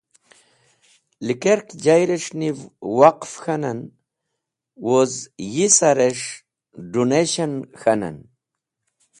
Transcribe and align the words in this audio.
Likerkẽ 1.25 1.77
jayẽrẽs̃h 1.83 2.31
niv 2.39 2.57
“waqẽf” 2.97 3.33
k̃hanẽn 3.43 3.79
woz 4.85 5.13
yisarẽs̃h 5.55 6.29
d̃unashan 6.91 7.53
k̃hanẽn. 7.81 8.17